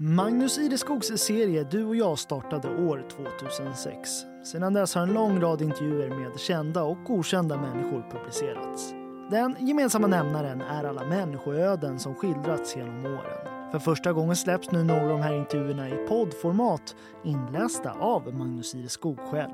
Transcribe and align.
Magnus 0.00 0.58
Ireskogs 0.58 1.06
serie 1.06 1.64
Du 1.70 1.84
och 1.84 1.96
jag 1.96 2.18
startade 2.18 2.68
år 2.68 3.06
2006. 3.10 4.10
Sedan 4.44 4.72
dess 4.72 4.94
har 4.94 5.02
en 5.02 5.12
lång 5.12 5.40
rad 5.40 5.62
intervjuer 5.62 6.08
med 6.08 6.40
kända 6.40 6.82
och 6.82 7.10
okända 7.10 7.56
människor 7.56 8.10
publicerats. 8.10 8.92
Den 9.30 9.66
gemensamma 9.68 10.06
nämnaren 10.06 10.60
är 10.60 10.84
alla 10.84 11.04
människoöden 11.04 11.98
som 11.98 12.14
skildrats 12.14 12.76
genom 12.76 13.06
åren. 13.06 13.70
För 13.72 13.78
första 13.78 14.12
gången 14.12 14.36
släpps 14.36 14.70
nu 14.70 14.84
några 14.84 15.02
av 15.02 15.08
de 15.08 15.20
här 15.20 15.34
intervjuerna 15.34 15.88
i 15.88 16.06
poddformat 16.08 16.96
inlästa 17.24 17.92
av 17.92 18.34
Magnus 18.34 18.74
Ireskog 18.74 19.18
själv. 19.18 19.52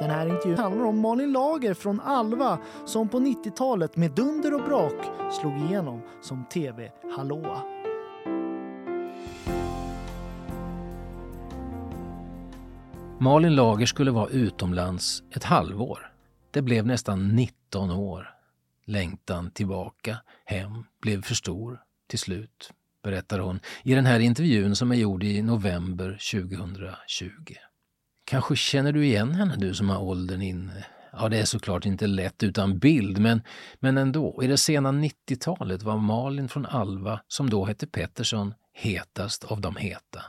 Den 0.00 0.10
här 0.10 0.26
intervjun 0.26 0.58
handlar 0.58 0.84
om 0.84 1.00
Malin 1.00 1.32
Lager 1.32 1.74
från 1.74 2.00
Alva 2.00 2.58
som 2.84 3.08
på 3.08 3.18
90-talet 3.18 3.96
med 3.96 4.10
dunder 4.10 4.54
och 4.54 4.64
brak 4.64 5.10
slog 5.40 5.58
igenom 5.58 6.02
som 6.20 6.44
tv-hallåa. 6.44 7.77
Malin 13.20 13.54
Lager 13.54 13.86
skulle 13.86 14.10
vara 14.10 14.28
utomlands 14.28 15.22
ett 15.30 15.44
halvår. 15.44 16.12
Det 16.50 16.62
blev 16.62 16.86
nästan 16.86 17.28
19 17.28 17.90
år. 17.90 18.30
Längtan 18.86 19.50
tillbaka, 19.50 20.18
hem, 20.44 20.84
blev 21.02 21.22
för 21.22 21.34
stor 21.34 21.80
till 22.08 22.18
slut, 22.18 22.70
berättar 23.04 23.38
hon 23.38 23.60
i 23.82 23.94
den 23.94 24.06
här 24.06 24.20
intervjun 24.20 24.76
som 24.76 24.92
är 24.92 24.96
gjord 24.96 25.22
i 25.22 25.42
november 25.42 26.18
2020. 26.32 27.54
Kanske 28.24 28.56
känner 28.56 28.92
du 28.92 29.06
igen 29.06 29.34
henne 29.34 29.56
du 29.56 29.74
som 29.74 29.88
har 29.88 30.02
åldern 30.02 30.42
inne? 30.42 30.86
Ja, 31.12 31.28
det 31.28 31.38
är 31.38 31.44
såklart 31.44 31.86
inte 31.86 32.06
lätt 32.06 32.42
utan 32.42 32.78
bild, 32.78 33.18
men, 33.18 33.42
men 33.80 33.98
ändå. 33.98 34.42
I 34.42 34.46
det 34.46 34.56
sena 34.56 34.92
90-talet 34.92 35.82
var 35.82 35.96
Malin 35.96 36.48
från 36.48 36.66
Alva, 36.66 37.20
som 37.28 37.50
då 37.50 37.64
hette 37.64 37.86
Pettersson, 37.86 38.54
hetast 38.72 39.44
av 39.44 39.60
de 39.60 39.76
heta. 39.76 40.24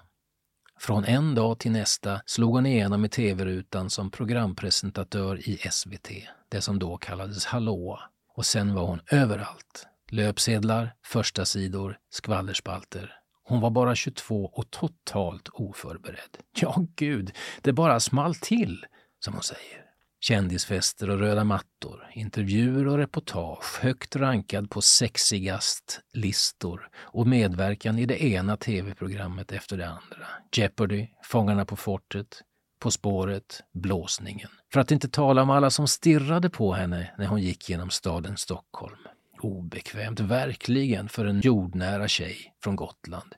Från 0.79 1.05
en 1.05 1.35
dag 1.35 1.59
till 1.59 1.71
nästa 1.71 2.21
slog 2.25 2.53
hon 2.53 2.65
igenom 2.65 3.05
i 3.05 3.09
tv-rutan 3.09 3.89
som 3.89 4.11
programpresentatör 4.11 5.49
i 5.49 5.57
SVT, 5.71 6.09
det 6.49 6.61
som 6.61 6.79
då 6.79 6.97
kallades 6.97 7.45
Hallåa. 7.45 7.99
Och 8.35 8.45
sen 8.45 8.73
var 8.73 8.85
hon 8.85 9.01
överallt. 9.11 9.87
Löpsedlar, 10.11 10.95
första 11.05 11.45
sidor, 11.45 11.97
skvallerspalter. 12.09 13.13
Hon 13.43 13.61
var 13.61 13.69
bara 13.69 13.95
22 13.95 14.45
och 14.45 14.71
totalt 14.71 15.49
oförberedd. 15.53 16.37
Ja, 16.59 16.85
gud, 16.95 17.31
det 17.61 17.73
bara 17.73 17.99
small 17.99 18.35
till, 18.35 18.85
som 19.19 19.33
hon 19.33 19.43
säger. 19.43 19.88
Kändisfester 20.21 21.09
och 21.09 21.19
röda 21.19 21.43
mattor, 21.43 22.11
intervjuer 22.13 22.87
och 22.87 22.97
reportage, 22.97 23.79
högt 23.81 24.15
rankad 24.15 24.69
på 24.69 24.81
sexigast 24.81 26.01
listor 26.13 26.89
och 26.95 27.27
medverkan 27.27 27.99
i 27.99 28.05
det 28.05 28.23
ena 28.23 28.57
tv-programmet 28.57 29.51
efter 29.51 29.77
det 29.77 29.87
andra. 29.87 30.27
Jeopardy, 30.51 31.07
Fångarna 31.23 31.65
på 31.65 31.75
fortet, 31.75 32.41
På 32.79 32.91
spåret, 32.91 33.61
Blåsningen. 33.73 34.49
För 34.73 34.79
att 34.79 34.91
inte 34.91 35.09
tala 35.09 35.41
om 35.41 35.49
alla 35.49 35.69
som 35.69 35.87
stirrade 35.87 36.49
på 36.49 36.73
henne 36.73 37.11
när 37.17 37.25
hon 37.25 37.41
gick 37.41 37.69
genom 37.69 37.89
staden 37.89 38.37
Stockholm. 38.37 38.99
Obekvämt, 39.41 40.19
verkligen, 40.19 41.09
för 41.09 41.25
en 41.25 41.41
jordnära 41.41 42.07
tjej 42.07 42.53
från 42.63 42.75
Gotland. 42.75 43.35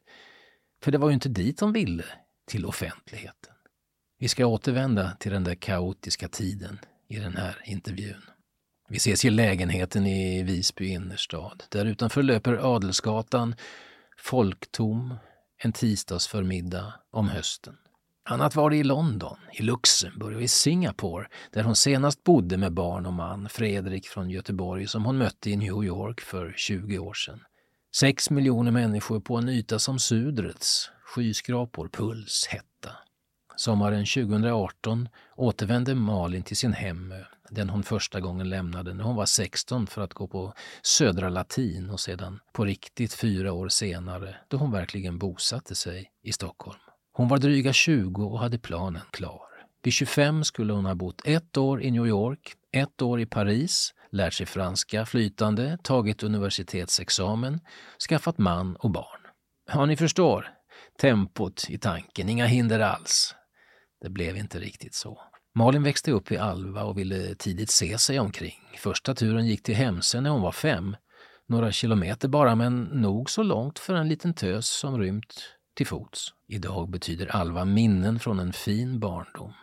För 0.83 0.91
det 0.91 0.97
var 0.97 1.09
ju 1.09 1.13
inte 1.13 1.29
dit 1.29 1.59
hon 1.59 1.73
ville, 1.73 2.05
till 2.47 2.65
offentligheten. 2.65 3.50
Vi 4.21 4.27
ska 4.27 4.45
återvända 4.45 5.11
till 5.19 5.31
den 5.31 5.43
där 5.43 5.55
kaotiska 5.55 6.27
tiden 6.27 6.79
i 7.07 7.19
den 7.19 7.37
här 7.37 7.61
intervjun. 7.65 8.21
Vi 8.89 8.97
ses 8.97 9.25
i 9.25 9.29
lägenheten 9.29 10.07
i 10.07 10.43
Visby 10.43 10.87
innerstad. 10.87 11.63
Där 11.69 11.85
utanför 11.85 12.23
löper 12.23 12.75
Adelsgatan, 12.75 13.55
folktom, 14.17 15.15
en 15.57 15.71
tisdagsförmiddag 15.71 16.93
om 17.11 17.29
hösten. 17.29 17.77
Annat 18.25 18.55
var 18.55 18.69
det 18.69 18.77
i 18.77 18.83
London, 18.83 19.37
i 19.53 19.61
Luxemburg 19.63 20.35
och 20.35 20.43
i 20.43 20.47
Singapore 20.47 21.27
där 21.51 21.63
hon 21.63 21.75
senast 21.75 22.23
bodde 22.23 22.57
med 22.57 22.73
barn 22.73 23.05
och 23.05 23.13
man, 23.13 23.49
Fredrik 23.49 24.07
från 24.07 24.29
Göteborg, 24.29 24.87
som 24.87 25.05
hon 25.05 25.17
mötte 25.17 25.49
i 25.49 25.55
New 25.55 25.83
York 25.83 26.21
för 26.21 26.53
20 26.57 26.99
år 26.99 27.13
sedan. 27.13 27.39
Sex 27.95 28.29
miljoner 28.29 28.71
människor 28.71 29.19
på 29.19 29.35
en 29.35 29.49
yta 29.49 29.79
som 29.79 29.99
Sudrets, 29.99 30.91
skyskrapor, 31.03 31.87
puls, 31.87 32.47
hetta. 32.49 32.91
Sommaren 33.61 34.05
2018 34.05 35.09
återvände 35.35 35.95
Malin 35.95 36.43
till 36.43 36.57
sin 36.57 36.73
hemö, 36.73 37.19
den 37.49 37.69
hon 37.69 37.83
första 37.83 38.19
gången 38.19 38.49
lämnade 38.49 38.93
när 38.93 39.03
hon 39.03 39.15
var 39.15 39.25
16 39.25 39.87
för 39.87 40.01
att 40.01 40.13
gå 40.13 40.27
på 40.27 40.53
Södra 40.81 41.29
Latin 41.29 41.89
och 41.89 41.99
sedan 41.99 42.39
på 42.53 42.65
riktigt 42.65 43.13
fyra 43.13 43.53
år 43.53 43.69
senare 43.69 44.35
då 44.47 44.57
hon 44.57 44.71
verkligen 44.71 45.17
bosatte 45.17 45.75
sig 45.75 46.11
i 46.23 46.31
Stockholm. 46.31 46.79
Hon 47.13 47.27
var 47.27 47.37
dryga 47.37 47.73
20 47.73 48.23
och 48.23 48.39
hade 48.39 48.59
planen 48.59 49.01
klar. 49.11 49.41
Vid 49.83 49.93
25 49.93 50.43
skulle 50.43 50.73
hon 50.73 50.85
ha 50.85 50.95
bott 50.95 51.21
ett 51.25 51.57
år 51.57 51.83
i 51.83 51.91
New 51.91 52.07
York, 52.07 52.53
ett 52.71 53.01
år 53.01 53.21
i 53.21 53.25
Paris, 53.25 53.93
lärt 54.11 54.33
sig 54.33 54.45
franska 54.45 55.05
flytande, 55.05 55.77
tagit 55.83 56.23
universitetsexamen, 56.23 57.59
skaffat 58.09 58.37
man 58.37 58.75
och 58.75 58.91
barn. 58.91 59.21
Ja, 59.73 59.85
ni 59.85 59.97
förstår. 59.97 60.49
Tempot 61.01 61.65
i 61.69 61.77
tanken, 61.77 62.29
inga 62.29 62.45
hinder 62.45 62.79
alls. 62.79 63.35
Det 64.01 64.09
blev 64.09 64.37
inte 64.37 64.59
riktigt 64.59 64.93
så. 64.93 65.21
Malin 65.55 65.83
växte 65.83 66.11
upp 66.11 66.31
i 66.31 66.37
Alva 66.37 66.83
och 66.83 66.97
ville 66.97 67.35
tidigt 67.35 67.69
se 67.69 67.97
sig 67.97 68.19
omkring. 68.19 68.59
Första 68.77 69.15
turen 69.15 69.47
gick 69.47 69.63
till 69.63 69.75
Hemse 69.75 70.21
när 70.21 70.29
hon 70.29 70.41
var 70.41 70.51
fem. 70.51 70.95
Några 71.47 71.71
kilometer 71.71 72.27
bara, 72.27 72.55
men 72.55 72.83
nog 72.83 73.29
så 73.29 73.43
långt 73.43 73.79
för 73.79 73.93
en 73.93 74.07
liten 74.07 74.33
tös 74.33 74.67
som 74.67 74.99
rymt 74.99 75.43
till 75.75 75.87
fots. 75.87 76.33
Idag 76.47 76.89
betyder 76.89 77.27
Alva 77.27 77.65
minnen 77.65 78.19
från 78.19 78.39
en 78.39 78.53
fin 78.53 78.99
barndom. 78.99 79.53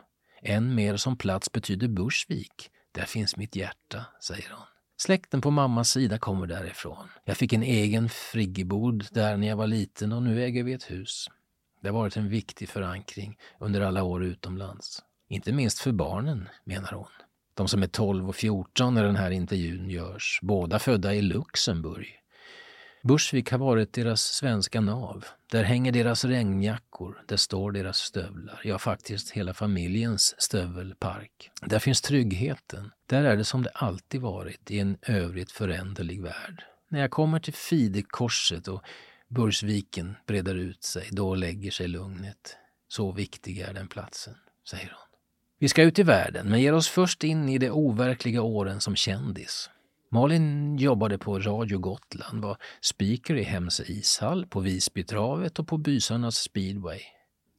Än 0.43 0.75
mer 0.75 0.97
som 0.97 1.17
plats 1.17 1.53
betyder 1.53 1.89
Bursvik. 1.89 2.71
Där 2.93 3.05
finns 3.05 3.37
mitt 3.37 3.57
hjärta, 3.57 4.07
säger 4.21 4.51
hon. 4.51 4.67
Släkten 5.01 5.41
på 5.41 5.51
mammas 5.51 5.91
sida 5.91 6.19
kommer 6.19 6.47
därifrån. 6.47 7.09
Jag 7.25 7.37
fick 7.37 7.53
en 7.53 7.63
egen 7.63 8.09
friggebod 8.09 9.07
där 9.11 9.37
när 9.37 9.49
jag 9.49 9.57
var 9.57 9.67
liten 9.67 10.13
och 10.13 10.23
nu 10.23 10.45
äger 10.45 10.65
vi 10.65 10.73
ett 10.73 10.91
hus. 10.91 11.29
Det 11.81 11.89
har 11.89 11.95
varit 11.95 12.17
en 12.17 12.29
viktig 12.29 12.69
förankring 12.69 13.39
under 13.61 13.81
alla 13.81 14.03
år 14.03 14.25
utomlands. 14.25 15.03
Inte 15.29 15.53
minst 15.53 15.79
för 15.79 15.93
barnen, 15.93 16.49
menar 16.65 16.93
hon. 16.93 17.09
De 17.55 17.69
som 17.69 17.83
är 17.83 17.87
12 17.87 18.29
och 18.29 18.37
14 18.37 18.95
när 18.95 19.05
den 19.05 19.17
här 19.17 19.31
intervjun 19.31 19.91
görs, 19.91 20.39
båda 20.43 20.79
födda 20.79 21.15
i 21.15 21.23
Luxemburg. 21.23 22.19
Bursvik 23.03 23.51
har 23.51 23.59
varit 23.59 23.93
deras 23.93 24.23
svenska 24.23 24.81
nav. 24.81 25.25
Där 25.51 25.65
hänger 25.65 25.93
deras 25.93 26.25
regnjackor, 26.25 27.23
där 27.27 27.37
står 27.37 27.73
deras 27.73 27.99
stövlar, 27.99 28.61
ja 28.65 28.79
faktiskt 28.79 29.31
hela 29.31 29.55
familjens 29.55 30.35
stövelpark. 30.39 31.51
Där 31.63 31.79
finns 31.79 32.01
tryggheten. 32.01 32.91
Där 33.07 33.25
är 33.25 33.37
det 33.37 33.45
som 33.45 33.63
det 33.63 33.71
alltid 33.75 34.21
varit 34.21 34.71
i 34.71 34.79
en 34.79 34.99
övrigt 35.03 35.53
föränderlig 35.53 36.23
värld. 36.23 36.65
När 36.89 37.01
jag 37.01 37.11
kommer 37.11 37.41
till 37.41 37.55
Fidekorset 37.55 38.69
och 38.69 38.83
Bursviken 39.29 40.17
breder 40.27 40.55
ut 40.55 40.85
sig, 40.85 41.09
då 41.13 41.35
lägger 41.35 41.71
sig 41.71 41.89
lugnet. 41.89 42.57
Så 42.89 43.13
viktig 43.13 43.59
är 43.59 43.73
den 43.75 43.89
platsen, 43.89 44.35
säger 44.71 44.87
hon. 44.99 45.09
Vi 45.59 45.69
ska 45.69 45.83
ut 45.83 45.99
i 45.99 46.03
världen, 46.03 46.49
men 46.49 46.61
ger 46.61 46.75
oss 46.75 46.89
först 46.89 47.25
in 47.25 47.49
i 47.49 47.59
de 47.59 47.71
overkliga 47.71 48.43
åren 48.43 48.81
som 48.81 48.97
kändis. 48.97 49.71
Malin 50.11 50.77
jobbade 50.77 51.19
på 51.19 51.39
Radio 51.39 51.79
Gotland, 51.79 52.43
var 52.43 52.57
speaker 52.81 53.35
i 53.35 53.43
Hemse 53.43 53.85
ishall, 53.87 54.47
på 54.47 54.61
Visbytravet 54.61 55.59
och 55.59 55.69
på 55.69 55.77
Bysarnas 55.77 56.37
speedway. 56.37 57.01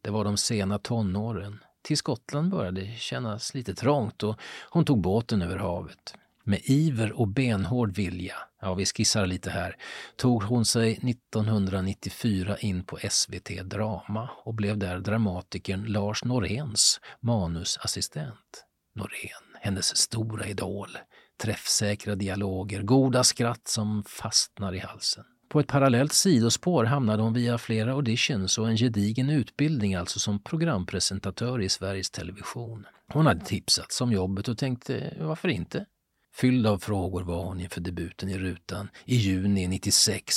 Det 0.01 0.09
var 0.09 0.23
de 0.23 0.37
sena 0.37 0.79
tonåren. 0.79 1.59
Tills 1.81 2.01
Gotland 2.01 2.51
började 2.51 2.85
kännas 2.97 3.53
lite 3.53 3.75
trångt 3.75 4.23
och 4.23 4.39
hon 4.69 4.85
tog 4.85 5.01
båten 5.01 5.41
över 5.41 5.57
havet. 5.57 6.13
Med 6.43 6.61
iver 6.63 7.19
och 7.19 7.27
benhård 7.27 7.95
vilja, 7.95 8.35
ja 8.61 8.73
vi 8.73 8.85
skissar 8.85 9.25
lite 9.25 9.49
här, 9.49 9.75
tog 10.15 10.43
hon 10.43 10.65
sig 10.65 10.91
1994 10.91 12.57
in 12.57 12.83
på 12.83 12.97
SVT 13.09 13.49
Drama 13.63 14.29
och 14.45 14.53
blev 14.53 14.77
där 14.77 14.99
dramatikern 14.99 15.85
Lars 15.85 16.23
Noréns 16.23 16.99
manusassistent. 17.19 18.65
Norén, 18.95 19.57
hennes 19.61 19.97
stora 19.97 20.45
idol, 20.45 20.97
träffsäkra 21.43 22.15
dialoger, 22.15 22.81
goda 22.81 23.23
skratt 23.23 23.67
som 23.67 24.03
fastnar 24.03 24.75
i 24.75 24.79
halsen. 24.79 25.25
På 25.49 25.59
ett 25.59 25.67
parallellt 25.67 26.13
sidospår 26.13 26.83
hamnade 26.83 27.23
hon 27.23 27.33
via 27.33 27.57
flera 27.57 27.93
auditions 27.93 28.57
och 28.57 28.69
en 28.69 28.77
gedigen 28.77 29.29
utbildning 29.29 29.95
alltså 29.95 30.19
som 30.19 30.43
programpresentatör 30.43 31.61
i 31.61 31.69
Sveriges 31.69 32.11
Television. 32.11 32.85
Hon 33.13 33.25
hade 33.25 33.45
tipsats 33.45 34.01
om 34.01 34.11
jobbet 34.11 34.47
och 34.47 34.57
tänkte, 34.57 35.13
varför 35.19 35.47
inte? 35.47 35.85
Fylld 36.33 36.67
av 36.67 36.77
frågor 36.77 37.23
var 37.23 37.43
hon 37.43 37.61
inför 37.61 37.81
debuten 37.81 38.29
i 38.29 38.37
rutan 38.37 38.89
i 39.05 39.15
juni 39.15 39.67
96 39.67 40.33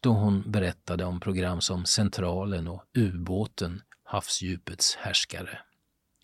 då 0.00 0.10
hon 0.10 0.50
berättade 0.50 1.04
om 1.04 1.20
program 1.20 1.60
som 1.60 1.84
Centralen 1.84 2.68
och 2.68 2.82
Ubåten, 2.94 3.82
havsdjupets 4.04 4.96
härskare. 4.96 5.58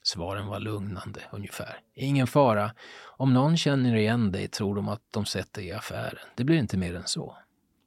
Svaren 0.02 0.46
var 0.46 0.60
lugnande 0.60 1.20
ungefär. 1.32 1.80
Ingen 1.94 2.26
fara. 2.26 2.74
Om 3.16 3.34
någon 3.34 3.56
känner 3.56 3.96
igen 3.96 4.32
dig 4.32 4.48
tror 4.48 4.74
de 4.74 4.88
att 4.88 5.02
de 5.10 5.24
sett 5.24 5.52
dig 5.52 5.66
i 5.66 5.72
affären. 5.72 6.26
Det 6.36 6.44
blir 6.44 6.56
inte 6.56 6.76
mer 6.76 6.94
än 6.94 7.06
så. 7.06 7.36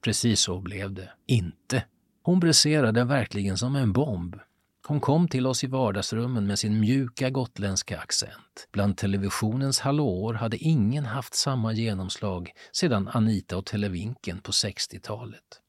Precis 0.04 0.40
så 0.40 0.60
blev 0.60 0.94
det. 0.94 1.12
Inte. 1.26 1.84
Hon 2.24 2.40
briserade 2.40 3.04
verkligen 3.04 3.58
som 3.58 3.76
en 3.76 3.94
bomb. 3.94 4.36
Hon 4.88 5.00
kom 5.00 5.28
till 5.28 5.48
oss 5.48 5.64
i 5.64 5.68
vardagsrummen 5.68 6.48
med 6.48 6.60
sin 6.60 6.80
mjuka 6.80 7.30
gotländska 7.30 8.00
accent. 8.00 8.68
Bland 8.72 8.98
televisionens 8.98 9.80
hallåor 9.80 10.34
hade 10.34 10.58
ingen 10.58 11.06
haft 11.06 11.36
samma 11.36 11.74
genomslag 11.74 12.52
sedan 12.72 13.10
Anita 13.14 13.58
och 13.58 13.66
Televinken 13.66 14.42
på 14.42 14.52
60-talet. 14.52 15.62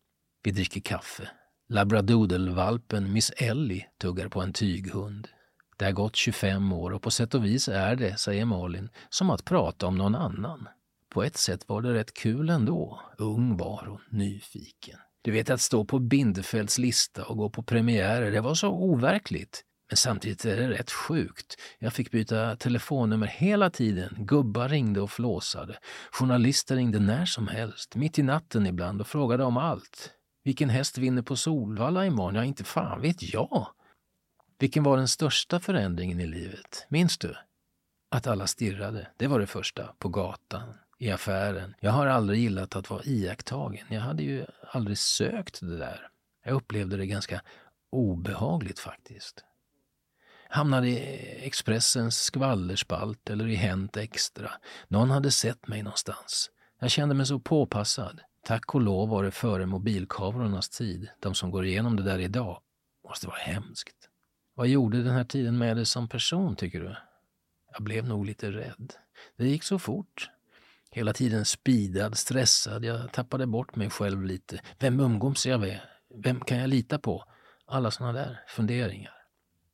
Vi 0.42 0.50
dricker 0.50 0.80
kaffe. 0.80 1.30
Labradoodle-valpen 1.68 3.12
Miss 3.12 3.30
Ellie 3.30 3.86
tuggar 4.00 4.28
på 4.28 4.40
en 4.40 4.52
tyghund. 4.52 5.28
Det 5.76 5.84
har 5.84 5.92
gått 5.92 6.16
25 6.16 6.72
år 6.72 6.90
och 6.90 7.02
på 7.02 7.10
sätt 7.10 7.34
och 7.34 7.44
vis 7.44 7.68
är 7.68 7.96
det, 7.96 8.16
säger 8.16 8.44
Malin, 8.44 8.88
som 9.08 9.30
att 9.30 9.44
prata 9.44 9.86
om 9.86 9.98
någon 9.98 10.14
annan. 10.14 10.68
På 11.10 11.22
ett 11.22 11.36
sätt 11.36 11.68
var 11.68 11.82
det 11.82 11.94
rätt 11.94 12.14
kul 12.14 12.50
ändå. 12.50 13.00
Ung 13.18 13.56
var 13.56 13.86
hon, 13.86 14.00
nyfiken. 14.10 14.98
Du 15.26 15.32
vet 15.32 15.50
att 15.50 15.60
stå 15.60 15.84
på 15.84 15.98
Bindefelds 15.98 16.78
lista 16.78 17.24
och 17.24 17.36
gå 17.36 17.50
på 17.50 17.62
premiärer, 17.62 18.30
det 18.30 18.40
var 18.40 18.54
så 18.54 18.68
overkligt. 18.68 19.64
Men 19.90 19.96
samtidigt 19.96 20.44
är 20.44 20.56
det 20.56 20.70
rätt 20.70 20.90
sjukt. 20.90 21.56
Jag 21.78 21.92
fick 21.92 22.10
byta 22.10 22.56
telefonnummer 22.56 23.26
hela 23.26 23.70
tiden. 23.70 24.16
Gubbar 24.18 24.68
ringde 24.68 25.00
och 25.00 25.10
flåsade. 25.10 25.78
Journalister 26.12 26.76
ringde 26.76 26.98
när 26.98 27.24
som 27.24 27.48
helst, 27.48 27.94
mitt 27.94 28.18
i 28.18 28.22
natten 28.22 28.66
ibland 28.66 29.00
och 29.00 29.06
frågade 29.06 29.44
om 29.44 29.56
allt. 29.56 30.10
Vilken 30.44 30.68
häst 30.68 30.98
vinner 30.98 31.22
på 31.22 31.36
Solvalla 31.36 32.06
imorgon? 32.06 32.34
Ja, 32.34 32.44
inte 32.44 32.64
fan 32.64 33.00
vet 33.00 33.32
jag. 33.32 33.68
Vilken 34.58 34.82
var 34.82 34.96
den 34.96 35.08
största 35.08 35.60
förändringen 35.60 36.20
i 36.20 36.26
livet? 36.26 36.86
Minns 36.88 37.18
du? 37.18 37.36
Att 38.10 38.26
alla 38.26 38.46
stirrade, 38.46 39.08
det 39.16 39.26
var 39.26 39.40
det 39.40 39.46
första, 39.46 39.94
på 39.98 40.08
gatan, 40.08 40.74
i 40.98 41.10
affären. 41.10 41.74
Jag 41.80 41.90
har 41.90 42.06
aldrig 42.06 42.40
gillat 42.40 42.76
att 42.76 42.90
vara 42.90 43.02
iakttagen. 43.04 43.86
Jag 43.88 44.00
hade 44.00 44.22
ju 44.22 44.46
aldrig 44.70 44.98
sökt 44.98 45.60
det 45.60 45.78
där. 45.78 46.08
Jag 46.44 46.54
upplevde 46.54 46.96
det 46.96 47.06
ganska 47.06 47.42
obehagligt 47.90 48.78
faktiskt. 48.78 49.44
Hamnade 50.48 50.88
i 50.88 51.46
Expressens 51.46 52.22
skvallerspalt 52.22 53.30
eller 53.30 53.46
i 53.48 53.54
Hänt 53.54 53.96
Extra. 53.96 54.50
Någon 54.88 55.10
hade 55.10 55.30
sett 55.30 55.68
mig 55.68 55.82
någonstans. 55.82 56.50
Jag 56.80 56.90
kände 56.90 57.14
mig 57.14 57.26
så 57.26 57.38
påpassad. 57.38 58.20
Tack 58.44 58.74
och 58.74 58.80
lov 58.80 59.08
var 59.08 59.24
det 59.24 59.30
före 59.30 59.66
mobilkamerornas 59.66 60.68
tid. 60.68 61.08
De 61.20 61.34
som 61.34 61.50
går 61.50 61.64
igenom 61.64 61.96
det 61.96 62.02
där 62.02 62.18
idag 62.18 62.60
måste 63.08 63.26
vara 63.26 63.38
hemskt. 63.38 64.08
Vad 64.54 64.68
gjorde 64.68 65.02
den 65.02 65.12
här 65.12 65.24
tiden 65.24 65.58
med 65.58 65.76
dig 65.76 65.86
som 65.86 66.08
person, 66.08 66.56
tycker 66.56 66.80
du? 66.80 66.96
Jag 67.72 67.82
blev 67.82 68.04
nog 68.04 68.26
lite 68.26 68.50
rädd. 68.50 68.92
Det 69.36 69.48
gick 69.48 69.62
så 69.62 69.78
fort. 69.78 70.30
Hela 70.96 71.12
tiden 71.12 71.44
speedad, 71.44 72.18
stressad. 72.18 72.84
Jag 72.84 73.12
tappade 73.12 73.46
bort 73.46 73.76
mig 73.76 73.90
själv 73.90 74.24
lite. 74.24 74.60
Vem 74.78 75.00
umgås 75.00 75.46
jag 75.46 75.60
med? 75.60 75.80
Vem 76.24 76.40
kan 76.40 76.58
jag 76.58 76.68
lita 76.68 76.98
på? 76.98 77.24
Alla 77.66 77.90
såna 77.90 78.12
där 78.12 78.40
funderingar. 78.48 79.12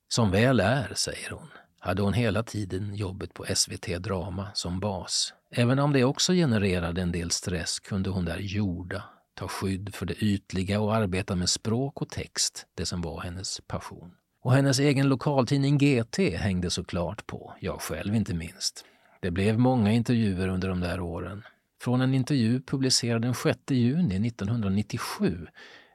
Som 0.08 0.30
väl 0.30 0.60
är, 0.60 0.94
säger 0.94 1.30
hon, 1.30 1.48
hade 1.78 2.02
hon 2.02 2.12
hela 2.12 2.42
tiden 2.42 2.94
jobbet 2.94 3.34
på 3.34 3.44
SVT 3.54 3.86
Drama 3.86 4.48
som 4.54 4.80
bas. 4.80 5.34
Även 5.50 5.78
om 5.78 5.92
det 5.92 6.04
också 6.04 6.32
genererade 6.32 7.02
en 7.02 7.12
del 7.12 7.30
stress 7.30 7.80
kunde 7.80 8.10
hon 8.10 8.24
där 8.24 8.38
jorda, 8.38 9.04
ta 9.34 9.48
skydd 9.48 9.94
för 9.94 10.06
det 10.06 10.22
ytliga 10.22 10.80
och 10.80 10.94
arbeta 10.94 11.36
med 11.36 11.48
språk 11.48 12.02
och 12.02 12.08
text, 12.08 12.66
det 12.74 12.86
som 12.86 13.00
var 13.02 13.20
hennes 13.20 13.60
passion. 13.66 14.14
Och 14.42 14.52
hennes 14.52 14.78
egen 14.78 15.08
lokaltidning 15.08 15.78
GT 15.78 16.18
hängde 16.18 16.70
såklart 16.70 17.26
på, 17.26 17.54
jag 17.60 17.80
själv 17.80 18.14
inte 18.14 18.34
minst. 18.34 18.84
Det 19.22 19.30
blev 19.30 19.58
många 19.58 19.92
intervjuer 19.92 20.48
under 20.48 20.68
de 20.68 20.80
där 20.80 21.00
åren. 21.00 21.42
Från 21.82 22.00
en 22.00 22.14
intervju 22.14 22.60
publicerad 22.60 23.22
den 23.22 23.34
6 23.34 23.58
juni 23.68 24.28
1997 24.28 25.46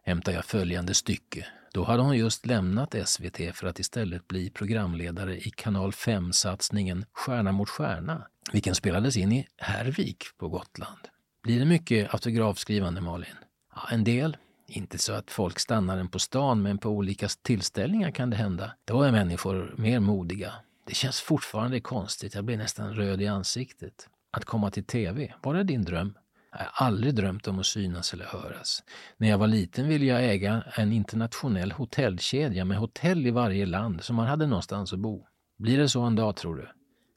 hämtar 0.03 0.31
jag 0.31 0.45
följande 0.45 0.93
stycke. 0.93 1.47
Då 1.73 1.83
hade 1.83 2.03
hon 2.03 2.17
just 2.17 2.45
lämnat 2.45 2.95
SVT 3.05 3.37
för 3.53 3.67
att 3.67 3.79
istället 3.79 4.27
bli 4.27 4.49
programledare 4.49 5.37
i 5.37 5.49
kanal 5.49 5.91
5-satsningen 5.91 7.05
Stjärna 7.13 7.51
mot 7.51 7.69
stjärna, 7.69 8.27
vilken 8.51 8.75
spelades 8.75 9.17
in 9.17 9.31
i 9.31 9.47
Härvik 9.57 10.23
på 10.37 10.49
Gotland. 10.49 10.99
Blir 11.43 11.59
det 11.59 11.65
mycket 11.65 12.13
autografskrivande, 12.13 13.01
Malin? 13.01 13.35
Ja, 13.75 13.81
en 13.91 14.03
del. 14.03 14.37
Inte 14.67 14.97
så 14.97 15.13
att 15.13 15.31
folk 15.31 15.59
stannar 15.59 15.97
en 15.97 16.07
på 16.07 16.19
stan, 16.19 16.61
men 16.61 16.77
på 16.77 16.89
olika 16.89 17.27
tillställningar 17.41 18.11
kan 18.11 18.29
det 18.29 18.35
hända. 18.35 18.71
Då 18.85 19.01
är 19.01 19.11
människor 19.11 19.73
mer 19.77 19.99
modiga. 19.99 20.53
Det 20.87 20.95
känns 20.95 21.21
fortfarande 21.21 21.79
konstigt, 21.79 22.35
jag 22.35 22.45
blir 22.45 22.57
nästan 22.57 22.93
röd 22.93 23.21
i 23.21 23.27
ansiktet. 23.27 24.09
Att 24.31 24.45
komma 24.45 24.71
till 24.71 24.83
TV, 24.83 25.33
var 25.41 25.53
det 25.53 25.63
din 25.63 25.83
dröm? 25.83 26.17
Jag 26.51 26.57
har 26.57 26.87
aldrig 26.87 27.15
drömt 27.15 27.47
om 27.47 27.59
att 27.59 27.65
synas 27.65 28.13
eller 28.13 28.25
höras. 28.25 28.83
När 29.17 29.29
jag 29.29 29.37
var 29.37 29.47
liten 29.47 29.87
ville 29.87 30.05
jag 30.05 30.25
äga 30.25 30.63
en 30.75 30.93
internationell 30.93 31.71
hotellkedja 31.71 32.65
med 32.65 32.77
hotell 32.77 33.27
i 33.27 33.31
varje 33.31 33.65
land 33.65 34.03
så 34.03 34.13
man 34.13 34.27
hade 34.27 34.47
någonstans 34.47 34.93
att 34.93 34.99
bo. 34.99 35.27
Blir 35.57 35.77
det 35.77 35.89
så 35.89 36.01
en 36.01 36.15
dag 36.15 36.35
tror 36.35 36.55
du? 36.55 36.69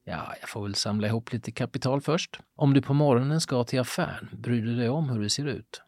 Ja, 0.04 0.34
jag 0.40 0.48
får 0.48 0.62
väl 0.62 0.74
samla 0.74 1.06
ihop 1.06 1.32
lite 1.32 1.52
kapital 1.52 2.00
först. 2.00 2.40
Om 2.56 2.74
du 2.74 2.82
på 2.82 2.94
morgonen 2.94 3.40
ska 3.40 3.64
till 3.64 3.80
affären, 3.80 4.28
bryr 4.32 4.62
du 4.62 4.76
dig 4.76 4.88
om 4.88 5.08
hur 5.08 5.20
det 5.20 5.30
ser 5.30 5.46
ut? 5.46 5.82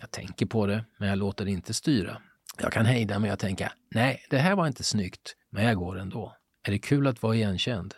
Jag 0.00 0.10
tänker 0.10 0.46
på 0.46 0.66
det, 0.66 0.84
men 0.98 1.08
jag 1.08 1.18
låter 1.18 1.44
det 1.44 1.50
inte 1.50 1.74
styra. 1.74 2.22
Jag 2.58 2.72
kan 2.72 2.86
hejda 2.86 3.18
mig 3.18 3.32
och 3.32 3.38
tänka, 3.38 3.72
nej, 3.90 4.26
det 4.30 4.38
här 4.38 4.56
var 4.56 4.66
inte 4.66 4.84
snyggt, 4.84 5.36
men 5.50 5.64
jag 5.64 5.76
går 5.76 5.98
ändå. 5.98 6.36
Är 6.62 6.72
det 6.72 6.78
kul 6.78 7.06
att 7.06 7.22
vara 7.22 7.34
igenkänd? 7.34 7.94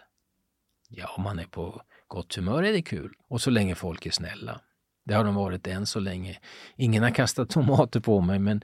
Ja, 0.89 1.15
om 1.17 1.23
man 1.23 1.39
är 1.39 1.45
på 1.45 1.83
gott 2.09 2.35
humör 2.35 2.63
är 2.63 2.73
det 2.73 2.83
kul. 2.83 3.15
Och 3.29 3.41
så 3.41 3.51
länge 3.51 3.75
folk 3.75 4.07
är 4.07 4.11
snälla. 4.11 4.61
Det 5.05 5.15
har 5.15 5.25
de 5.25 5.35
varit 5.35 5.67
än 5.67 5.87
så 5.87 6.01
länge. 6.01 6.39
Ingen 6.77 7.03
har 7.03 7.11
kastat 7.11 7.51
tomater 7.51 8.01
på 8.01 8.21
mig, 8.21 8.39
men 8.39 8.61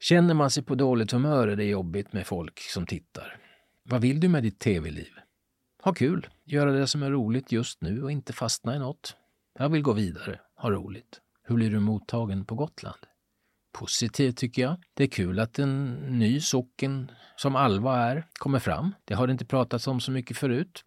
känner 0.00 0.34
man 0.34 0.50
sig 0.50 0.62
på 0.62 0.74
dåligt 0.74 1.12
humör 1.12 1.48
är 1.48 1.56
det 1.56 1.64
jobbigt 1.64 2.12
med 2.12 2.26
folk 2.26 2.60
som 2.60 2.86
tittar. 2.86 3.36
Vad 3.82 4.00
vill 4.00 4.20
du 4.20 4.28
med 4.28 4.42
ditt 4.42 4.58
tv-liv? 4.58 5.12
Ha 5.82 5.92
kul, 5.94 6.28
göra 6.44 6.72
det 6.72 6.86
som 6.86 7.02
är 7.02 7.10
roligt 7.10 7.52
just 7.52 7.80
nu 7.80 8.02
och 8.02 8.12
inte 8.12 8.32
fastna 8.32 8.76
i 8.76 8.78
något. 8.78 9.16
Jag 9.58 9.68
vill 9.68 9.82
gå 9.82 9.92
vidare, 9.92 10.40
ha 10.56 10.70
roligt. 10.70 11.20
Hur 11.42 11.54
blir 11.54 11.70
du 11.70 11.80
mottagen 11.80 12.44
på 12.44 12.54
Gotland? 12.54 12.98
Positivt 13.72 14.36
tycker 14.36 14.62
jag. 14.62 14.76
Det 14.94 15.04
är 15.04 15.08
kul 15.08 15.40
att 15.40 15.58
en 15.58 15.94
ny 16.18 16.40
socken, 16.40 17.10
som 17.36 17.56
Alva 17.56 17.96
är, 17.98 18.26
kommer 18.32 18.58
fram. 18.58 18.94
Det 19.04 19.14
har 19.14 19.26
det 19.26 19.32
inte 19.32 19.44
pratats 19.44 19.86
om 19.86 20.00
så 20.00 20.10
mycket 20.10 20.36
förut. 20.36 20.84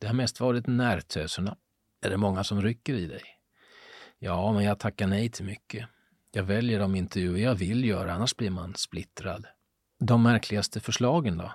Det 0.00 0.06
har 0.06 0.14
mest 0.14 0.40
varit 0.40 0.66
närtöserna. 0.66 1.56
Är 2.04 2.10
det 2.10 2.16
många 2.16 2.44
som 2.44 2.62
rycker 2.62 2.94
i 2.94 3.06
dig? 3.06 3.22
Ja, 4.18 4.52
men 4.52 4.64
jag 4.64 4.78
tackar 4.78 5.06
nej 5.06 5.30
till 5.30 5.44
mycket. 5.44 5.88
Jag 6.32 6.42
väljer 6.42 6.80
de 6.80 6.94
intervjuer 6.94 7.42
jag 7.42 7.54
vill 7.54 7.84
göra, 7.84 8.12
annars 8.12 8.36
blir 8.36 8.50
man 8.50 8.74
splittrad. 8.74 9.46
De 10.00 10.22
märkligaste 10.22 10.80
förslagen 10.80 11.38
då? 11.38 11.52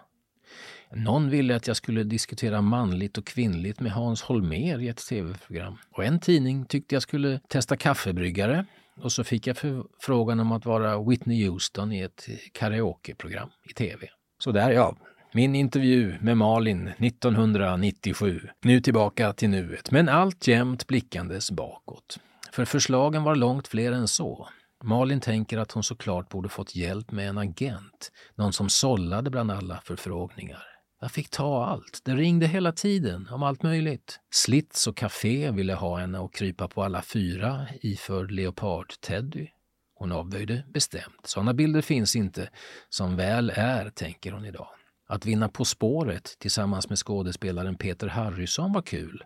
Någon 0.92 1.30
ville 1.30 1.56
att 1.56 1.68
jag 1.68 1.78
skulle 1.78 2.04
diskutera 2.04 2.62
manligt 2.62 3.18
och 3.18 3.26
kvinnligt 3.26 3.80
med 3.80 3.92
Hans 3.92 4.22
Holmer 4.22 4.80
i 4.80 4.88
ett 4.88 5.08
tv-program. 5.08 5.78
Och 5.92 6.06
en 6.06 6.20
tidning 6.20 6.66
tyckte 6.66 6.96
jag 6.96 7.02
skulle 7.02 7.40
testa 7.48 7.78
kaffebryggare. 7.78 8.66
Och 8.96 9.12
så 9.12 9.24
fick 9.24 9.48
jag 9.48 9.58
frågan 10.00 10.40
om 10.40 10.52
att 10.52 10.66
vara 10.66 11.04
Whitney 11.04 11.48
Houston 11.48 11.92
i 11.92 12.02
ett 12.02 12.28
karaokeprogram 12.54 13.50
i 13.70 13.74
tv. 13.74 14.10
Så 14.44 14.52
där 14.52 14.72
ja, 14.72 14.96
min 15.34 15.56
intervju 15.56 16.16
med 16.22 16.38
Malin 16.38 16.88
1997. 16.88 18.42
Nu 18.62 18.82
tillbaka 18.82 19.34
till 19.34 19.50
nuet, 19.50 19.92
men 19.92 20.10
alltjämt 20.10 20.88
blickandes 20.88 21.52
bakåt. 21.52 22.20
För 22.52 22.66
förslagen 22.66 23.24
var 23.24 23.36
långt 23.36 23.68
fler 23.68 23.92
än 23.92 24.08
så. 24.08 24.48
Malin 24.84 25.20
tänker 25.20 25.58
att 25.58 25.72
hon 25.72 25.84
såklart 25.84 26.30
borde 26.30 26.50
fått 26.50 26.76
hjälp 26.76 27.12
med 27.12 27.30
en 27.30 27.38
agent, 27.38 28.12
någon 28.36 28.54
som 28.54 28.70
sållade 28.70 29.30
bland 29.30 29.52
alla 29.52 29.82
förfrågningar. 29.86 30.71
Jag 31.04 31.12
fick 31.12 31.30
ta 31.30 31.66
allt. 31.66 32.02
Det 32.04 32.16
ringde 32.16 32.48
hela 32.48 32.72
tiden 32.72 33.28
om 33.32 33.44
allt 33.44 33.64
möjligt. 33.64 34.20
Slits 34.32 34.88
och 34.88 34.98
Café 34.98 35.52
ville 35.52 35.74
ha 35.74 35.98
henne 35.98 36.20
att 36.20 36.34
krypa 36.34 36.68
på 36.68 36.84
alla 36.84 37.02
fyra 37.02 37.68
iförd 37.82 38.32
leopard-teddy. 38.32 39.48
Hon 39.96 40.12
avböjde 40.12 40.64
bestämt. 40.74 41.22
Sådana 41.24 41.54
bilder 41.54 41.82
finns 41.82 42.16
inte. 42.16 42.50
Som 42.90 43.16
väl 43.16 43.52
är, 43.56 43.90
tänker 43.90 44.32
hon 44.32 44.46
idag. 44.46 44.68
Att 45.08 45.26
vinna 45.26 45.50
På 45.50 45.66
spåret 45.66 46.36
tillsammans 46.40 46.90
med 46.90 46.98
skådespelaren 46.98 47.76
Peter 47.76 48.08
Harrison 48.08 48.74
var 48.74 48.82
kul. 48.82 49.24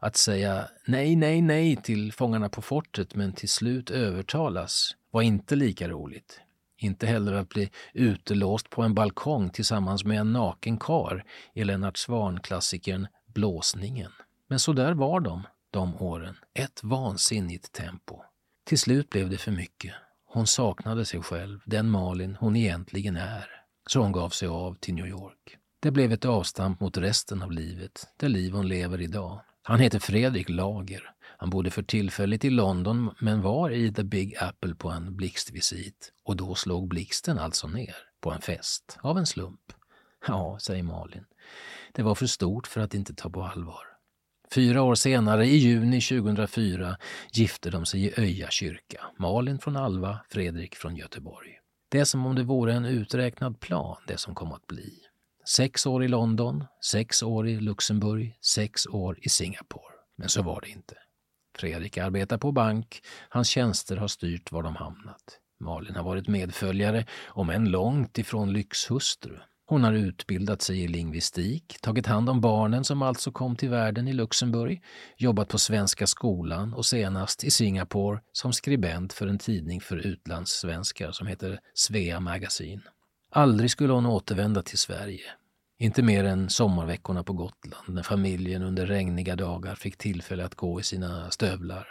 Att 0.00 0.16
säga 0.16 0.68
nej, 0.86 1.16
nej, 1.16 1.42
nej 1.42 1.76
till 1.76 2.12
Fångarna 2.12 2.48
på 2.48 2.62
fortet 2.62 3.14
men 3.14 3.32
till 3.32 3.48
slut 3.48 3.90
övertalas 3.90 4.90
var 5.10 5.22
inte 5.22 5.56
lika 5.56 5.88
roligt. 5.88 6.40
Inte 6.84 7.06
heller 7.06 7.32
att 7.32 7.48
bli 7.48 7.70
utelåst 7.92 8.70
på 8.70 8.82
en 8.82 8.94
balkong 8.94 9.50
tillsammans 9.50 10.04
med 10.04 10.20
en 10.20 10.32
naken 10.32 10.78
kar 10.78 11.24
i 11.54 11.64
Lennart 11.64 11.98
Swahn-klassikern 11.98 13.06
Blåsningen. 13.26 14.12
Men 14.48 14.58
så 14.58 14.72
där 14.72 14.94
var 14.94 15.20
de, 15.20 15.42
de 15.70 16.02
åren. 16.02 16.36
Ett 16.54 16.80
vansinnigt 16.82 17.72
tempo. 17.72 18.22
Till 18.64 18.78
slut 18.78 19.10
blev 19.10 19.30
det 19.30 19.38
för 19.38 19.52
mycket. 19.52 19.94
Hon 20.26 20.46
saknade 20.46 21.04
sig 21.04 21.22
själv, 21.22 21.60
den 21.64 21.90
Malin 21.90 22.36
hon 22.40 22.56
egentligen 22.56 23.16
är. 23.16 23.46
Så 23.86 24.00
hon 24.00 24.12
gav 24.12 24.30
sig 24.30 24.48
av 24.48 24.74
till 24.74 24.94
New 24.94 25.06
York. 25.06 25.58
Det 25.80 25.90
blev 25.90 26.12
ett 26.12 26.24
avstamp 26.24 26.80
mot 26.80 26.96
resten 26.96 27.42
av 27.42 27.52
livet, 27.52 28.06
det 28.16 28.28
liv 28.28 28.52
hon 28.52 28.68
lever 28.68 29.00
idag. 29.00 29.40
Han 29.62 29.80
heter 29.80 29.98
Fredrik 29.98 30.48
Lager. 30.48 31.13
Han 31.44 31.50
bodde 31.50 31.70
för 31.70 31.82
tillfället 31.82 32.44
i 32.44 32.50
London 32.50 33.10
men 33.18 33.42
var 33.42 33.70
i 33.70 33.92
The 33.92 34.04
Big 34.04 34.36
Apple 34.36 34.74
på 34.74 34.90
en 34.90 35.16
blixtvisit 35.16 36.12
och 36.24 36.36
då 36.36 36.54
slog 36.54 36.88
blixten 36.88 37.38
alltså 37.38 37.68
ner 37.68 37.96
på 38.20 38.32
en 38.32 38.40
fest 38.40 38.98
av 39.02 39.18
en 39.18 39.26
slump. 39.26 39.72
Ja, 40.26 40.58
säger 40.60 40.82
Malin. 40.82 41.24
Det 41.92 42.02
var 42.02 42.14
för 42.14 42.26
stort 42.26 42.66
för 42.66 42.80
att 42.80 42.94
inte 42.94 43.14
ta 43.14 43.30
på 43.30 43.42
allvar. 43.42 43.82
Fyra 44.54 44.82
år 44.82 44.94
senare, 44.94 45.46
i 45.46 45.56
juni 45.56 46.00
2004, 46.00 46.96
gifte 47.32 47.70
de 47.70 47.86
sig 47.86 48.04
i 48.04 48.12
Öja 48.16 48.50
kyrka. 48.50 49.04
Malin 49.18 49.58
från 49.58 49.76
Alva, 49.76 50.18
Fredrik 50.30 50.74
från 50.74 50.96
Göteborg. 50.96 51.50
Det 51.88 52.00
är 52.00 52.04
som 52.04 52.26
om 52.26 52.34
det 52.34 52.42
vore 52.42 52.74
en 52.74 52.84
uträknad 52.84 53.60
plan, 53.60 53.96
det 54.06 54.16
som 54.16 54.34
kom 54.34 54.52
att 54.52 54.66
bli. 54.66 54.92
Sex 55.48 55.86
år 55.86 56.04
i 56.04 56.08
London, 56.08 56.64
sex 56.84 57.22
år 57.22 57.48
i 57.48 57.60
Luxemburg, 57.60 58.38
sex 58.40 58.86
år 58.86 59.18
i 59.22 59.28
Singapore. 59.28 59.94
Men 60.16 60.28
så 60.28 60.42
var 60.42 60.60
det 60.60 60.68
inte. 60.68 60.94
Fredrik 61.58 61.98
arbetar 61.98 62.38
på 62.38 62.52
bank, 62.52 63.02
hans 63.28 63.48
tjänster 63.48 63.96
har 63.96 64.08
styrt 64.08 64.52
var 64.52 64.62
de 64.62 64.76
hamnat. 64.76 65.40
Malin 65.60 65.96
har 65.96 66.02
varit 66.02 66.28
medföljare, 66.28 67.06
om 67.26 67.50
än 67.50 67.70
långt 67.70 68.18
ifrån 68.18 68.52
lyxhustru. 68.52 69.38
Hon 69.66 69.84
har 69.84 69.92
utbildat 69.92 70.62
sig 70.62 70.84
i 70.84 70.88
lingvistik, 70.88 71.76
tagit 71.80 72.06
hand 72.06 72.30
om 72.30 72.40
barnen 72.40 72.84
som 72.84 73.02
alltså 73.02 73.32
kom 73.32 73.56
till 73.56 73.68
världen 73.68 74.08
i 74.08 74.12
Luxemburg, 74.12 74.82
jobbat 75.16 75.48
på 75.48 75.58
Svenska 75.58 76.06
skolan 76.06 76.74
och 76.74 76.86
senast 76.86 77.44
i 77.44 77.50
Singapore 77.50 78.20
som 78.32 78.52
skribent 78.52 79.12
för 79.12 79.26
en 79.26 79.38
tidning 79.38 79.80
för 79.80 79.96
utlandssvenskar 79.96 81.12
som 81.12 81.26
heter 81.26 81.60
Svea 81.74 82.20
Magasin. 82.20 82.82
Aldrig 83.30 83.70
skulle 83.70 83.92
hon 83.92 84.06
återvända 84.06 84.62
till 84.62 84.78
Sverige. 84.78 85.30
Inte 85.78 86.02
mer 86.02 86.24
än 86.24 86.50
sommarveckorna 86.50 87.24
på 87.24 87.32
Gotland 87.32 87.88
när 87.88 88.02
familjen 88.02 88.62
under 88.62 88.86
regniga 88.86 89.36
dagar 89.36 89.74
fick 89.74 89.96
tillfälle 89.96 90.44
att 90.44 90.54
gå 90.54 90.80
i 90.80 90.82
sina 90.82 91.30
stövlar. 91.30 91.88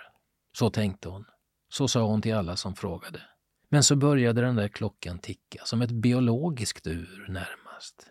Så 0.57 0.69
tänkte 0.69 1.09
hon. 1.09 1.25
Så 1.69 1.87
sa 1.87 2.01
hon 2.01 2.21
till 2.21 2.35
alla 2.35 2.55
som 2.55 2.75
frågade. 2.75 3.21
Men 3.69 3.83
så 3.83 3.95
började 3.95 4.41
den 4.41 4.55
där 4.55 4.67
klockan 4.67 5.19
ticka, 5.19 5.61
som 5.65 5.81
ett 5.81 5.91
biologiskt 5.91 6.87
ur 6.87 7.25
närmast. 7.29 8.07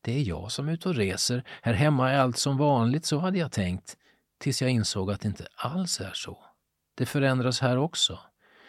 Det 0.00 0.12
är 0.12 0.22
jag 0.22 0.52
som 0.52 0.68
är 0.68 0.72
ute 0.72 0.88
och 0.88 0.94
reser. 0.94 1.44
Här 1.62 1.72
hemma 1.72 2.10
är 2.10 2.18
allt 2.18 2.38
som 2.38 2.56
vanligt, 2.56 3.04
så 3.04 3.18
hade 3.18 3.38
jag 3.38 3.52
tänkt. 3.52 3.96
Tills 4.38 4.62
jag 4.62 4.70
insåg 4.70 5.10
att 5.10 5.20
det 5.20 5.28
inte 5.28 5.46
alls 5.54 6.00
är 6.00 6.12
så. 6.14 6.44
Det 6.94 7.06
förändras 7.06 7.60
här 7.60 7.76
också. 7.76 8.18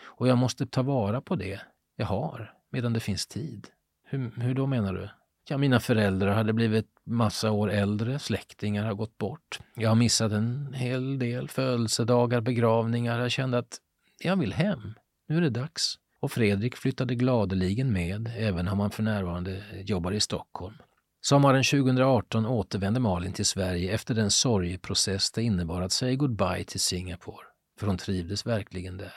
Och 0.03 0.27
jag 0.27 0.37
måste 0.37 0.65
ta 0.65 0.81
vara 0.81 1.21
på 1.21 1.35
det 1.35 1.61
jag 1.95 2.05
har, 2.05 2.53
medan 2.69 2.93
det 2.93 2.99
finns 2.99 3.27
tid. 3.27 3.67
Hur, 4.03 4.31
hur 4.41 4.53
då 4.53 4.67
menar 4.67 4.93
du? 4.93 5.09
Ja, 5.49 5.57
mina 5.57 5.79
föräldrar 5.79 6.33
hade 6.33 6.53
blivit 6.53 6.87
massa 7.05 7.51
år 7.51 7.71
äldre, 7.71 8.19
släktingar 8.19 8.85
har 8.85 8.93
gått 8.93 9.17
bort. 9.17 9.59
Jag 9.75 9.89
har 9.89 9.95
missat 9.95 10.31
en 10.31 10.73
hel 10.73 11.19
del 11.19 11.49
födelsedagar, 11.49 12.41
begravningar. 12.41 13.19
Jag 13.19 13.31
kände 13.31 13.57
att 13.57 13.77
jag 14.19 14.35
vill 14.35 14.53
hem. 14.53 14.93
Nu 15.27 15.37
är 15.37 15.41
det 15.41 15.49
dags. 15.49 15.95
Och 16.19 16.31
Fredrik 16.31 16.75
flyttade 16.75 17.15
gladeligen 17.15 17.93
med, 17.93 18.31
även 18.37 18.67
om 18.67 18.79
han 18.79 18.91
för 18.91 19.03
närvarande 19.03 19.63
jobbar 19.85 20.11
i 20.11 20.19
Stockholm. 20.19 20.75
Sommaren 21.21 21.63
2018 21.63 22.45
återvände 22.45 22.99
Malin 22.99 23.33
till 23.33 23.45
Sverige 23.45 23.93
efter 23.93 24.13
den 24.13 24.31
sorgeprocess 24.31 25.31
det 25.31 25.43
innebar 25.43 25.81
att 25.81 25.91
säga 25.91 26.15
goodbye 26.15 26.63
till 26.63 26.79
Singapore, 26.79 27.45
för 27.79 27.87
hon 27.87 27.97
trivdes 27.97 28.45
verkligen 28.45 28.97
där. 28.97 29.13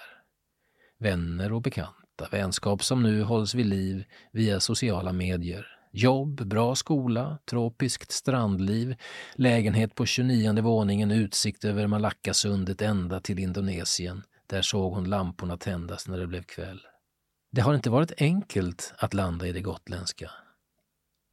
Vänner 0.99 1.53
och 1.53 1.63
bekanta, 1.63 2.29
vänskap 2.31 2.85
som 2.85 3.03
nu 3.03 3.23
hålls 3.23 3.55
vid 3.55 3.67
liv 3.67 4.05
via 4.33 4.61
sociala 4.61 5.13
medier, 5.13 5.76
Jobb, 5.91 6.47
bra 6.47 6.75
skola, 6.75 7.39
tropiskt 7.51 8.13
strandliv, 8.13 8.97
lägenhet 9.35 9.95
på 9.95 10.07
29 10.07 10.63
våningen, 10.63 11.11
utsikt 11.11 11.65
över 11.65 11.87
Malackasundet 11.87 12.83
ända 12.83 13.21
till 13.21 13.39
Indonesien. 13.39 14.23
Där 14.47 14.63
såg 14.63 14.93
hon 14.93 15.05
lamporna 15.05 15.57
tändas 15.57 16.09
när 16.09 16.19
det 16.19 16.27
blev 16.27 16.43
kväll. 16.43 16.81
Det 17.53 17.61
har 17.61 17.75
inte 17.75 17.91
varit 17.91 18.13
enkelt 18.19 18.95
att 18.99 19.15
landa 19.15 19.47
i 19.47 19.53
det 19.53 19.61
gotländska. 19.61 20.31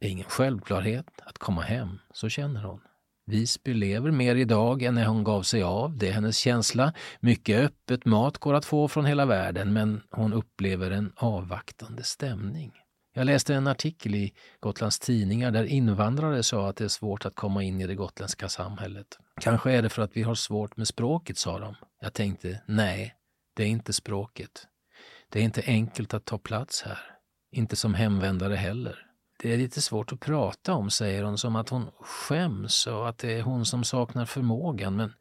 Det 0.00 0.06
är 0.06 0.10
ingen 0.10 0.28
självklarhet 0.28 1.06
att 1.22 1.38
komma 1.38 1.62
hem, 1.62 1.98
så 2.12 2.28
känner 2.28 2.62
hon. 2.62 2.80
Visby 3.26 3.74
lever 3.74 4.10
mer 4.10 4.36
idag 4.36 4.82
än 4.82 4.94
när 4.94 5.06
hon 5.06 5.24
gav 5.24 5.42
sig 5.42 5.62
av, 5.62 5.96
det 5.96 6.08
är 6.08 6.12
hennes 6.12 6.36
känsla. 6.36 6.92
Mycket 7.20 7.64
öppet 7.64 8.04
mat 8.04 8.38
går 8.38 8.54
att 8.54 8.64
få 8.64 8.88
från 8.88 9.04
hela 9.04 9.26
världen, 9.26 9.72
men 9.72 10.02
hon 10.10 10.32
upplever 10.32 10.90
en 10.90 11.12
avvaktande 11.16 12.02
stämning. 12.02 12.72
Jag 13.16 13.26
läste 13.26 13.54
en 13.54 13.66
artikel 13.66 14.14
i 14.14 14.32
Gotlands 14.60 14.98
tidningar 14.98 15.50
där 15.50 15.64
invandrare 15.64 16.42
sa 16.42 16.68
att 16.68 16.76
det 16.76 16.84
är 16.84 16.88
svårt 16.88 17.26
att 17.26 17.34
komma 17.34 17.62
in 17.62 17.80
i 17.80 17.86
det 17.86 17.94
gotländska 17.94 18.48
samhället. 18.48 19.18
Kanske 19.40 19.72
är 19.72 19.82
det 19.82 19.88
för 19.88 20.02
att 20.02 20.16
vi 20.16 20.22
har 20.22 20.34
svårt 20.34 20.76
med 20.76 20.88
språket, 20.88 21.38
sa 21.38 21.58
de. 21.58 21.74
Jag 22.00 22.12
tänkte, 22.12 22.62
nej, 22.66 23.14
det 23.54 23.62
är 23.62 23.66
inte 23.66 23.92
språket. 23.92 24.66
Det 25.28 25.38
är 25.38 25.42
inte 25.42 25.62
enkelt 25.66 26.14
att 26.14 26.24
ta 26.24 26.38
plats 26.38 26.82
här. 26.82 26.98
Inte 27.52 27.76
som 27.76 27.94
hemvändare 27.94 28.54
heller. 28.54 29.06
Det 29.38 29.52
är 29.52 29.56
lite 29.56 29.80
svårt 29.80 30.12
att 30.12 30.20
prata 30.20 30.74
om, 30.74 30.90
säger 30.90 31.22
hon, 31.22 31.38
som 31.38 31.56
att 31.56 31.68
hon 31.68 31.90
skäms 32.00 32.86
och 32.86 33.08
att 33.08 33.18
det 33.18 33.32
är 33.32 33.42
hon 33.42 33.66
som 33.66 33.84
saknar 33.84 34.24
förmågan. 34.24 34.96
Men 34.96 35.12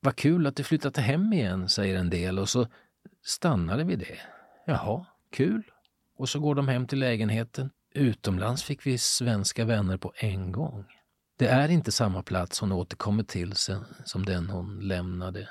vad 0.00 0.16
kul 0.16 0.46
att 0.46 0.56
du 0.56 0.64
flyttat 0.64 0.96
hem 0.96 1.32
igen, 1.32 1.68
säger 1.68 1.98
en 1.98 2.10
del 2.10 2.38
och 2.38 2.48
så 2.48 2.66
stannar 3.24 3.78
det 3.78 3.84
vid 3.84 3.98
det. 3.98 4.18
Jaha, 4.66 5.06
kul, 5.32 5.62
och 6.18 6.28
så 6.28 6.40
går 6.40 6.54
de 6.54 6.68
hem 6.68 6.86
till 6.86 6.98
lägenheten. 6.98 7.70
Utomlands 7.94 8.62
fick 8.62 8.86
vi 8.86 8.98
svenska 8.98 9.64
vänner 9.64 9.96
på 9.96 10.12
en 10.16 10.52
gång. 10.52 10.84
Det 11.38 11.48
är 11.48 11.68
inte 11.68 11.92
samma 11.92 12.22
plats 12.22 12.60
hon 12.60 12.72
återkommer 12.72 13.22
till 13.22 13.52
sen 13.52 13.84
som 14.04 14.24
den 14.24 14.50
hon 14.50 14.80
lämnade. 14.80 15.48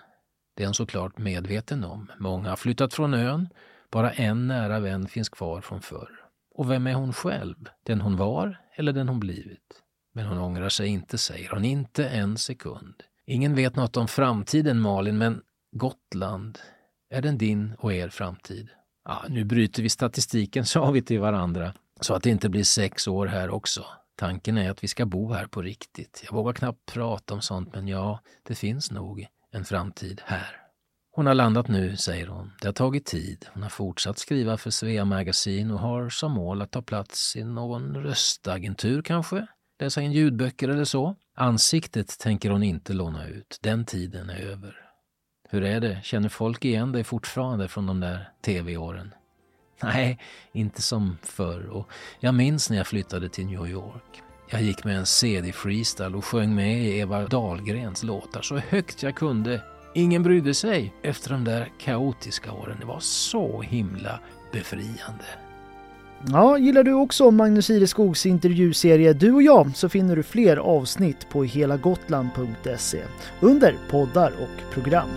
Det 0.56 0.64
är 0.64 0.68
hon 0.68 0.74
såklart 0.74 1.18
medveten 1.18 1.84
om. 1.84 2.12
Många 2.20 2.50
har 2.50 2.56
flyttat 2.56 2.94
från 2.94 3.14
ön. 3.14 3.50
Bara 3.92 4.12
en 4.12 4.48
nära 4.48 4.80
vän 4.80 5.08
finns 5.08 5.30
kvar 5.30 5.62
från 5.62 5.82
förr. 5.82 6.10
Och 6.56 6.72
vem 6.72 6.88
är 6.88 6.94
hon 6.94 7.14
själv? 7.14 7.56
Den 7.84 8.02
hon 8.02 8.18
var 8.18 8.62
eller 8.76 8.94
den 8.94 9.10
hon 9.10 9.20
blivit? 9.20 9.84
Men 10.14 10.26
hon 10.26 10.38
ångrar 10.38 10.70
sig 10.70 10.88
inte, 10.88 11.18
säger 11.18 11.50
hon, 11.50 11.66
inte 11.66 12.10
en 12.10 12.38
sekund. 12.38 13.04
Ingen 13.26 13.56
vet 13.56 13.76
något 13.76 13.98
om 13.98 14.08
framtiden, 14.08 14.80
Malin, 14.80 15.18
men 15.18 15.42
Gotland, 15.72 16.60
är 17.10 17.22
den 17.22 17.38
din 17.38 17.74
och 17.80 17.94
er 17.94 18.10
framtid? 18.10 18.70
Ja, 19.08 19.26
nu 19.30 19.44
bryter 19.44 19.84
vi 19.84 19.90
statistiken, 19.90 20.66
sa 20.76 20.92
vi 20.92 21.02
till 21.02 21.20
varandra, 21.20 21.74
så 22.02 22.14
att 22.14 22.24
det 22.24 22.30
inte 22.30 22.50
blir 22.50 22.64
sex 22.64 23.08
år 23.08 23.28
här 23.28 23.50
också. 23.50 23.86
Tanken 24.16 24.58
är 24.58 24.72
att 24.72 24.84
vi 24.84 24.88
ska 24.88 25.06
bo 25.06 25.34
här 25.34 25.48
på 25.48 25.62
riktigt. 25.62 26.24
Jag 26.26 26.34
vågar 26.34 26.54
knappt 26.54 26.86
prata 26.86 27.34
om 27.34 27.42
sånt, 27.42 27.76
men 27.76 27.88
ja, 27.88 28.20
det 28.44 28.56
finns 28.56 28.92
nog 28.92 29.28
en 29.52 29.66
framtid 29.66 30.22
här. 30.26 30.62
Hon 31.12 31.26
har 31.26 31.34
landat 31.34 31.68
nu, 31.68 31.98
säger 31.98 32.28
hon. 32.28 32.52
Det 32.62 32.68
har 32.68 32.74
tagit 32.74 33.06
tid. 33.06 33.46
Hon 33.54 33.64
har 33.64 33.70
fortsatt 33.70 34.18
skriva 34.18 34.58
för 34.58 34.70
Svea 34.70 35.06
Magasin 35.06 35.72
och 35.72 35.80
har 35.80 36.10
som 36.10 36.32
mål 36.32 36.62
att 36.62 36.72
ta 36.72 36.82
plats 36.82 37.36
i 37.36 37.44
någon 37.44 37.96
röstagentur 37.96 39.02
kanske? 39.02 39.48
Läsa 39.80 40.02
in 40.02 40.12
ljudböcker 40.12 40.70
eller 40.70 40.86
så. 40.86 41.16
Ansiktet 41.36 42.20
tänker 42.20 42.50
hon 42.50 42.64
inte 42.64 42.94
låna 42.94 43.28
ut. 43.28 43.60
Den 43.62 43.86
tiden 43.86 44.30
är 44.30 44.40
över. 44.40 44.87
Hur 45.50 45.64
är 45.64 45.80
det? 45.80 46.00
Känner 46.04 46.30
folk 46.30 46.66
igen 46.66 46.92
dig 46.92 47.04
fortfarande 47.04 47.68
från 47.68 47.86
de 47.86 48.00
där 48.00 48.30
tv-åren? 48.46 49.14
Nej, 49.84 50.20
inte 50.52 50.82
som 50.82 51.18
förr. 51.24 51.70
Och 51.70 51.90
jag 52.20 52.34
minns 52.34 52.70
när 52.70 52.78
jag 52.78 52.88
flyttade 52.88 53.30
till 53.30 53.46
New 53.46 53.68
York. 53.68 54.22
Jag 54.50 54.62
gick 54.62 54.84
med 54.84 54.98
en 54.98 55.06
CD 55.06 55.52
freestyle 55.52 56.16
och 56.16 56.26
sjöng 56.26 56.56
med 56.56 56.80
i 56.80 57.00
Eva 57.00 57.28
Dahlgrens 57.28 58.04
låtar 58.04 58.42
så 58.42 58.58
högt 58.58 59.04
jag 59.04 59.16
kunde. 59.16 59.62
Ingen 59.96 60.24
brydde 60.24 60.54
sig 60.54 60.94
efter 61.04 61.30
de 61.30 61.44
där 61.44 61.72
kaotiska 61.80 62.52
åren. 62.52 62.78
Det 62.80 62.86
var 62.86 63.00
så 63.00 63.62
himla 63.62 64.20
befriande. 64.52 65.26
Ja, 66.26 66.58
gillar 66.58 66.84
du 66.84 66.94
också 66.94 67.32
Magnus 67.32 67.70
Ireskogs 67.70 68.26
intervjuserie 68.26 69.14
Du 69.14 69.34
och 69.34 69.44
jag 69.44 69.76
så 69.76 69.90
finner 69.90 70.16
du 70.16 70.24
fler 70.24 70.58
avsnitt 70.58 71.30
på 71.30 71.44
helagotland.se 71.44 73.02
under 73.40 73.76
poddar 73.90 74.32
och 74.40 74.74
program. 74.74 75.10